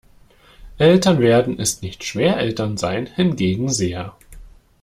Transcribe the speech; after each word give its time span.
Eltern 0.79 1.19
werden 1.19 1.59
ist 1.59 1.83
nicht 1.83 2.03
schwer, 2.03 2.37
Eltern 2.37 2.75
sein 2.75 3.05
hingegen 3.05 3.69
sehr. 3.69 4.15